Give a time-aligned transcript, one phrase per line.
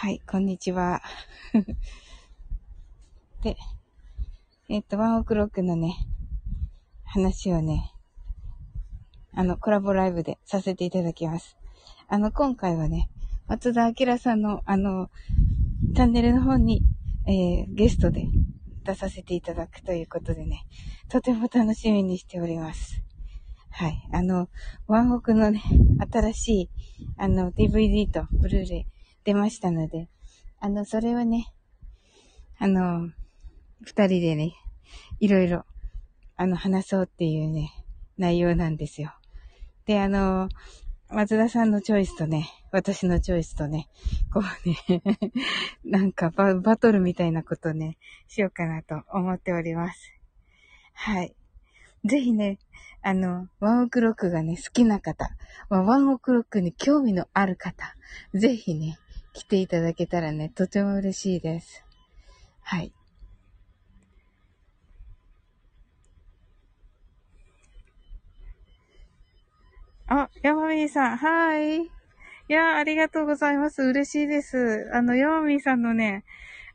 [0.00, 1.02] はい、こんにちは。
[3.42, 3.56] で、
[4.68, 5.96] えっ、と、ワンオクロックのね、
[7.02, 7.92] 話をね、
[9.32, 11.58] あの、コラボライブでさせていただきます。
[12.06, 13.10] あの、今回はね、
[13.48, 15.10] 松田明さんの、あの、
[15.96, 16.84] チャンネルの方に、
[17.26, 18.28] えー、ゲストで
[18.84, 20.64] 出させていただくということでね、
[21.08, 23.02] とても楽しみにしております。
[23.70, 24.08] はい。
[24.12, 24.48] あの、
[24.86, 25.60] ワンオクのね、
[26.08, 26.70] 新しい、
[27.16, 28.86] あの、DVD とブルーレイ、
[29.28, 30.08] 出ましたので、
[30.58, 31.52] あの、それをね、
[32.58, 33.10] あの、
[33.82, 34.54] 二人でね、
[35.20, 35.66] いろいろ、
[36.38, 37.70] あの、話そうっていうね、
[38.16, 39.12] 内容なんですよ。
[39.84, 40.48] で、あの、
[41.10, 43.90] 松田さんのチョイスとね、私のチョイスとね、
[44.32, 45.02] こうね
[45.84, 50.10] なんかババトルみたいなことね、しようかなと思っております。
[50.94, 51.36] はい。
[52.02, 52.58] ぜひね、
[53.02, 55.28] あの、ワンオクロックがね、好きな方、
[55.68, 57.94] ワンオクロックに興味のある方、
[58.32, 58.98] ぜひね、
[59.38, 61.84] 来ていただけたらね、とても嬉しいです。
[62.60, 62.92] はい。
[70.08, 71.82] あ、ヤマミーさん、はい。
[71.82, 71.88] い
[72.48, 73.82] や、ありがとうございます。
[73.82, 74.90] 嬉しいです。
[74.92, 76.24] あの、ヤマミーさんのね、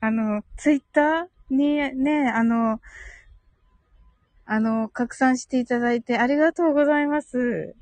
[0.00, 2.78] あの、ツイッターにね、あの、
[4.44, 7.74] あの、拡散していただいてありがとうございます。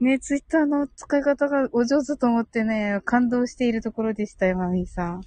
[0.00, 5.22] ね、ツイッターの使い方がお上手と思ってね、感動しているところでしたよ、マミーさん。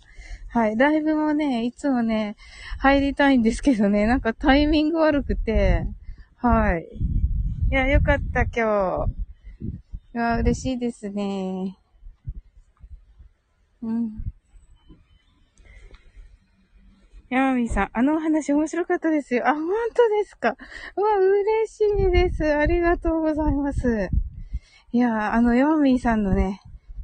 [0.50, 0.76] はい。
[0.76, 2.36] ライブもね、いつもね、
[2.80, 5.86] 入りたいんですけどね、なんかタイミング悪くて、
[6.38, 6.88] はい。
[7.72, 9.12] いや、よかった、今日。
[10.16, 11.78] いや、嬉しいですね。
[13.84, 14.12] うん。
[17.30, 19.48] ヤマミさん、あのお話面白かったですよ。
[19.48, 20.56] あ、本当ですか。
[20.96, 22.44] うわ、嬉しいです。
[22.56, 24.10] ありがとうございます。
[24.96, 26.62] いやあの、ヨーミーさんのね、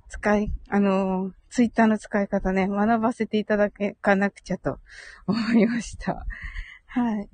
[0.10, 4.78] 使い、あの、ツイッターの使い方ね、学ばせていただけかなくちゃと
[5.26, 6.24] 思いました。
[6.86, 7.28] はい。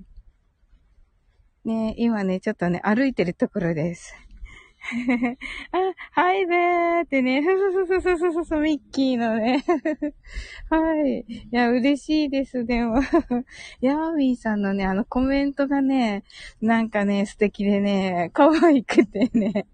[1.66, 4.16] ね、今ね、ちょっとね、歩いてるところです。
[5.72, 9.64] あ、はいべーってね、ふふふふふふふ、ミッキーのね。
[10.70, 11.26] はい。
[11.28, 13.00] いや、嬉しいです、でも。
[13.82, 16.24] ヤーミーさんのね、あのコメントがね、
[16.62, 19.66] なんかね、素敵でね、可愛くてね、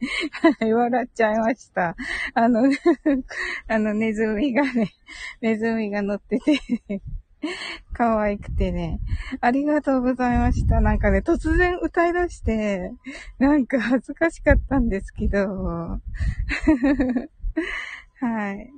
[0.59, 1.95] はい、笑っちゃいました。
[2.33, 2.61] あの、
[3.67, 4.91] あの、ネズミがね、
[5.41, 7.01] ネズミが乗ってて
[7.93, 8.99] 可愛くてね。
[9.39, 10.81] ありがとうございました。
[10.81, 12.91] なんかね、突然歌い出して、
[13.39, 15.39] なんか恥ずかしかったんですけど。
[18.19, 18.71] はい。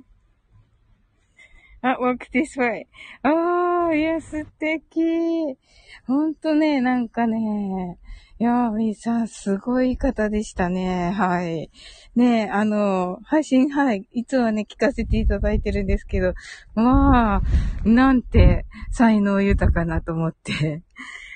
[1.82, 2.86] あ、walk this way.
[3.22, 5.58] ああ、いや、素敵。
[6.06, 7.98] ほんとね、なんかね、
[8.40, 11.12] いやー、みーさん、すごい方でしたね。
[11.12, 11.70] はい。
[12.16, 16.34] ねあの、配信、はい、いつもね、聞かせていただいてるんですけど、
[16.74, 17.42] まあ、
[17.84, 20.82] なんて、才能豊かなと思って。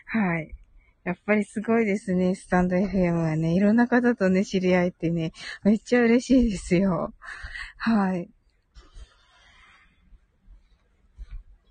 [0.07, 0.53] はい。
[1.05, 3.55] やっぱりすごいですね、スタンド FM はね。
[3.55, 5.33] いろんな方とね、知り合えてね、
[5.63, 7.15] めっちゃ嬉しいですよ。
[7.77, 8.29] はい。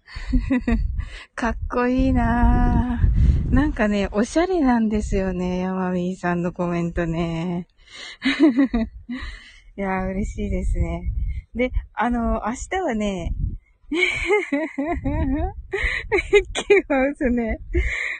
[1.36, 2.97] かっこいいなぁ。
[3.50, 7.68] なんかね、おしゃれなんですよね、ヤマミーさんのコメントね。
[9.78, 11.12] いやー、嬉しいですね。
[11.56, 13.34] で、あの、明日はね、
[13.90, 14.02] ミッ
[16.54, 17.60] キーマウスね。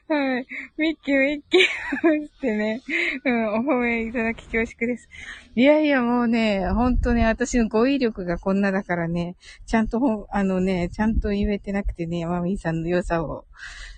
[0.08, 0.48] はい。
[0.78, 1.62] ミッキー、ミッキー
[2.04, 2.82] マウスってね。
[3.26, 5.10] うん、お褒めいただき恐縮です。
[5.56, 10.00] いやいや、もうね、本当ね、私の語彙力がこんなだからね、ちゃんと、
[10.32, 13.44] あのね、ちゃんと言えてなくてね、マミーさんの良さを。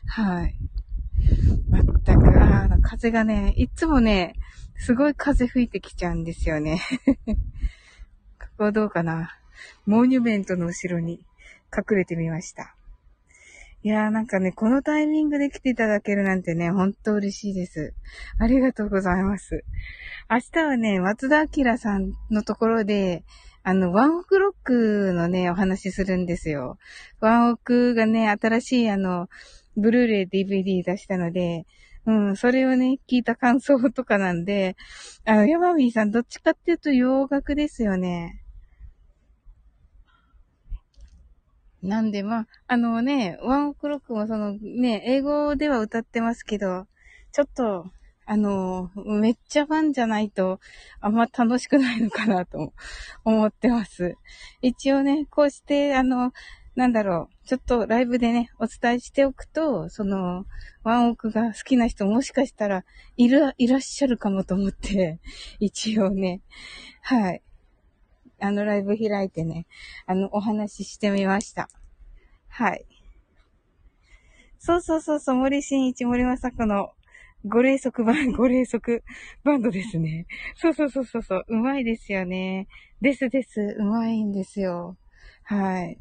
[0.07, 0.55] はい。
[1.69, 4.35] まったく、あの、風がね、いつもね、
[4.75, 6.79] すごい風吹いてきちゃうんですよね。
[8.39, 9.37] ここはどうかな。
[9.85, 11.25] モニュメントの後ろに。
[11.75, 12.75] 隠れてみました。
[13.81, 17.93] いやーなんかね、このタイミングで来ていただけるなんてね、ほんと嬉しいです。
[18.37, 19.63] ありがとうございます。
[20.29, 23.23] 明日はね、松田明さんのところで、
[23.63, 26.77] あの、ワンオクロックのね、お話しするんですよ。
[27.21, 29.29] ワンオクがね、新しいあの、
[29.79, 31.65] ブルーレイ DVD 出したので、
[32.05, 34.75] うん、それをね、聞いた感想とかなんで、
[35.25, 38.41] あの、ヤマミーさんどっちかっていうと洋楽ですよね。
[41.81, 46.87] なんで、まあ、あのね、ワンオクロックもそのね、英語では歌ってますけど、
[47.31, 47.85] ちょっと、
[48.25, 50.59] あの、めっちゃファンじゃないと、
[50.99, 52.73] あんま楽しくないのかなと
[53.23, 54.15] 思ってます。
[54.61, 56.31] 一応ね、こうして、あの、
[56.79, 60.45] なんだろう、ちょっとライブでね、お伝えしておくと、その、
[60.81, 62.85] ワンオクが好きな人もしかしたら、
[63.17, 65.19] いる、いらっしゃるかもと思って、
[65.59, 66.39] 一応ね、
[67.01, 67.41] はい。
[68.39, 69.65] あの、ライブ開いてね、
[70.05, 71.69] あの、お話ししてみました。
[72.47, 72.85] はい。
[74.57, 76.93] そうそうそうそう、森進一、森正子の
[77.43, 79.03] ご霊則バン、ご霊則
[79.43, 80.27] バンドですね。
[80.55, 82.69] そうそうそうそうそう、うまいですよね。
[83.01, 84.95] ですです、うまいんですよ。
[85.43, 85.97] はい。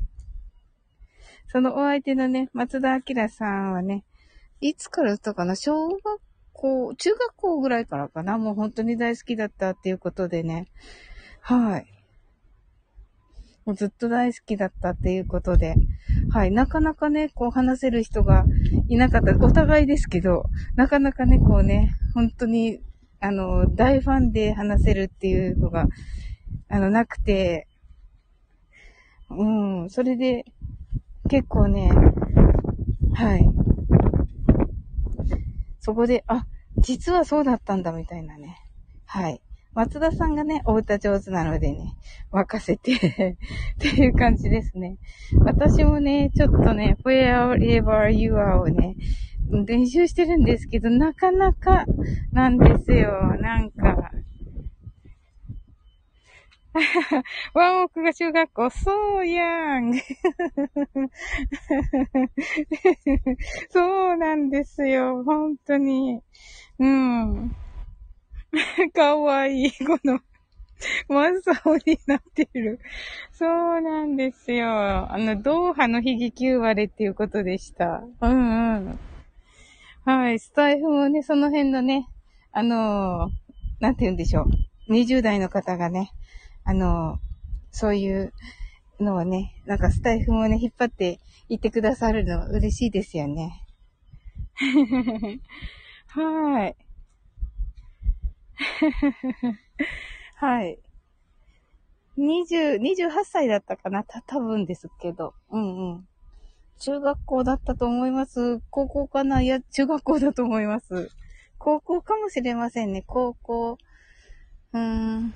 [1.51, 4.05] そのお相手のね、松田明さんはね、
[4.61, 5.57] いつからったかな？
[5.57, 6.01] 小学
[6.53, 8.39] 校、中学校ぐらいからかな？
[8.39, 10.67] もう本当に大好きだったっていうことでね。
[11.41, 11.87] はい。
[13.65, 15.75] もうずっと大好きだったっていうことで。
[16.31, 16.51] はい。
[16.51, 18.45] なかなかね、こう話せる人が
[18.89, 19.37] いなかった。
[19.45, 20.45] お互いですけど、
[20.75, 22.81] なかなかね、こうね、本当に、
[23.21, 25.87] あの、大ファンで話せるっていうのが、
[26.69, 27.67] あの、なくて、
[29.31, 30.45] うん、それで、
[31.29, 31.91] 結構ね、
[33.15, 33.49] はい。
[35.81, 36.47] そこで、あ、
[36.79, 38.59] 実はそうだったんだみたいなね。
[39.05, 39.41] はい。
[39.75, 41.97] 松田さんがね、お歌上手なのでね、
[42.31, 42.99] 任せて っ
[43.79, 44.97] ていう感じですね。
[45.41, 48.97] 私もね、ちょっとね、wherever you are をね、
[49.67, 51.85] 練習してるんですけど、なかなか
[52.33, 53.37] なんですよ。
[53.41, 54.11] なんか、
[57.55, 59.95] ワンオクが中学校、そうやん。
[63.71, 65.25] そうなんですよ。
[65.25, 66.21] 本当に。
[66.79, 67.57] うん。
[68.95, 69.73] かわいい。
[69.85, 70.21] この、
[71.09, 72.81] マンサオになってる。
[73.33, 73.47] そ
[73.79, 74.69] うなんですよ。
[75.13, 78.05] あの、ドーハの悲劇9割っていうことでした。
[78.21, 78.99] うんうん。
[80.05, 80.39] はい。
[80.39, 82.09] スタイフもね、その辺のね、
[82.53, 84.43] あのー、なんて言うんでしょ
[84.89, 84.93] う。
[84.93, 86.13] 20代の方がね、
[86.69, 87.19] あの、
[87.71, 88.35] そういう
[89.01, 91.19] のをね、なんかスタイフもね、引っ張って
[91.49, 93.65] いってくださるの嬉しいですよね。
[96.09, 96.77] はい。
[100.37, 100.79] はい。
[102.19, 105.33] 20、28歳だったかなた、多分ですけど。
[105.49, 106.09] うんうん。
[106.81, 108.61] 中学校だったと思います。
[108.69, 109.41] 高校かな？
[109.41, 111.11] いや、中学校だと思います。
[111.57, 113.05] 高校かもしれませんね。
[113.07, 113.79] 高校。
[114.75, 115.33] うーん。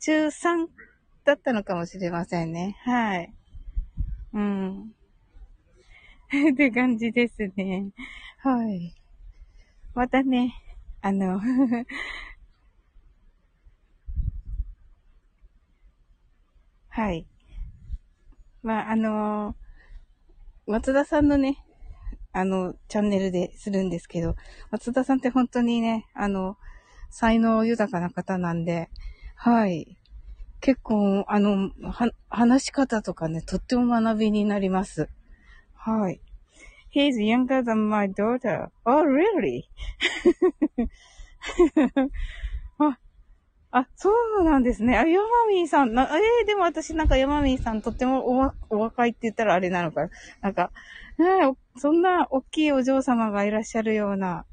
[0.00, 0.68] 中3
[1.24, 2.76] だったのかもしれませんね。
[2.84, 3.34] はい。
[4.32, 4.94] うん。
[6.52, 7.90] って感じですね。
[8.38, 8.94] はい。
[9.94, 10.54] またね、
[11.00, 11.40] あの
[16.90, 17.26] はい。
[18.62, 19.54] まあ、あの
[20.66, 21.64] 松田さんのね、
[22.32, 24.36] あの、チャンネルでするんですけど、
[24.70, 26.58] 松田さんって本当にね、あの、
[27.10, 28.90] 才能豊かな方なんで、
[29.40, 29.96] はい。
[30.60, 35.08] 結構、あの、は、話し方とかね、とっても学びになります。
[35.74, 36.20] はい。
[36.92, 38.70] He's younger than my daughter.
[38.84, 39.62] Oh, really?
[42.80, 42.98] あ、
[43.70, 44.98] あ、そうなんですね。
[44.98, 50.08] あ、ヤマミーさん、な、えー、でも私なんかヤマミーさんとってもおわ、お若いって言ったらあれなのか。
[50.40, 50.72] なんか、
[51.16, 54.46] ねそんな大きいお嬢様がいらっしゃるような、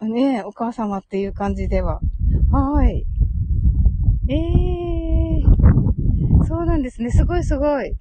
[0.00, 2.00] ねお母様っていう感じでは。
[4.28, 7.10] ええー、そうなんですね。
[7.10, 7.96] すごいすごい。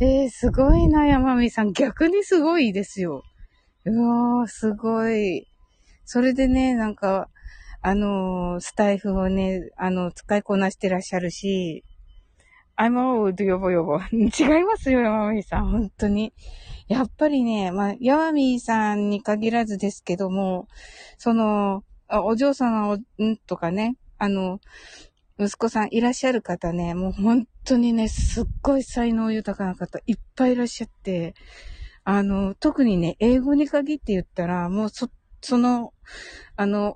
[0.00, 1.72] えー、すごいな、山美さん。
[1.72, 3.22] 逆にすごいですよ。
[3.84, 5.46] うわー、すごい。
[6.04, 7.28] それでね、なんか、
[7.82, 11.84] あのー、スタイフをね、あの、使いこなしてらっしゃるし、
[12.78, 13.98] I'm old, よぼよぼ。
[14.12, 15.70] 違いますよ、山美さん。
[15.70, 16.32] 本当に。
[16.88, 20.68] やっぱりね、まあ、山美さんに限らずですけども、
[21.16, 23.36] その、お嬢様を、ん？
[23.46, 24.60] とかね、あの、
[25.38, 31.34] 息子さんいらっしゃる方ね、もう本当にね、すっごい才能豊かな方いっぱいいらっしゃって、
[32.04, 35.10] あの、特にね、英語に限って言ったら、もうそ、
[35.42, 35.92] その、
[36.56, 36.94] あの、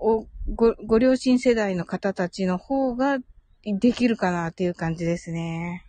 [0.54, 3.18] ご、ご両親世代の方たちの方が
[3.64, 5.84] できるかなっていう感じですね。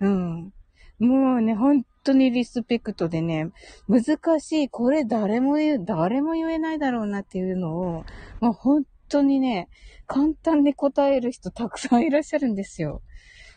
[0.00, 0.52] うん。
[0.98, 3.50] もうね、本当にリスペクトでね、
[3.88, 8.04] 難しい、これ誰も言う、誰も言えないだろうなっていうのを、
[8.40, 9.68] もう本当にね、
[10.06, 13.02] 簡単に答える人たくさんいらっしゃるんですよ。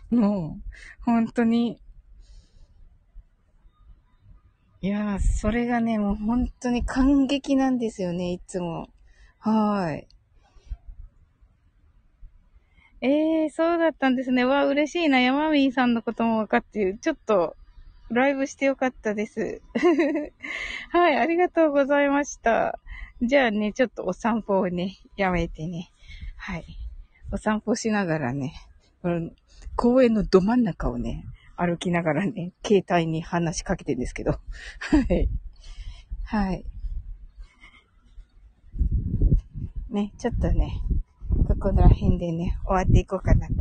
[0.09, 1.81] もう、本当に。
[4.81, 8.87] いやー、それがね、もう本当に感激なんですよね、いつも。
[9.39, 10.07] はい。
[13.01, 14.43] ええー、そうだったんですね。
[14.43, 15.19] わあ、嬉しいな。
[15.21, 16.97] 山ーさんのことも分かっている。
[16.97, 17.55] ちょっと、
[18.09, 19.61] ライブしてよかったです。
[20.91, 22.79] はい、ありがとうございました。
[23.21, 25.91] じゃあね、ちょっとお散歩をね、やめてね。
[26.37, 26.65] はい。
[27.31, 28.53] お散歩しながらね、
[29.01, 29.31] この
[29.75, 31.25] 公園のど真ん中をね、
[31.57, 34.31] 歩きながらね、携帯に話しかけてるんですけど。
[34.31, 34.39] は
[35.13, 35.29] い。
[36.23, 36.65] はい。
[39.89, 40.81] ね、ちょっとね、
[41.47, 43.53] ここの辺でね、終わっていこうかなと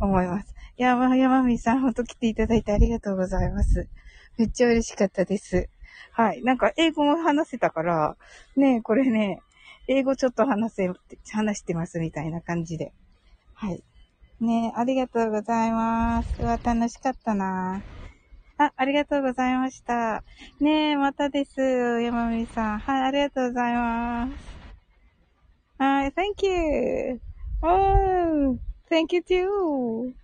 [0.00, 0.54] 思います。
[0.76, 3.88] 山、山美さん、ほんと来ていただいてありがとうございます。
[4.36, 5.70] めっちゃ嬉しかったです。
[6.12, 6.42] はい。
[6.42, 8.16] なんか、英語も話せたから、
[8.56, 9.42] ねこれね、
[9.88, 10.90] 英語ちょっと話せ、
[11.32, 12.92] 話してますみたいな感じで。
[13.54, 13.82] はい。
[14.40, 16.34] ねありがとうございます。
[16.40, 17.84] うわ、楽しかったな
[18.58, 20.24] あ、ありがとうございました。
[20.60, 21.60] ねえ、またです。
[21.60, 22.78] 山美さん。
[22.80, 24.50] はい、ありがとうございます。
[25.78, 27.20] はい、thank you.
[27.62, 28.58] Oh,
[28.90, 30.14] thank you too.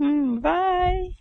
[0.00, 1.17] うん、bye.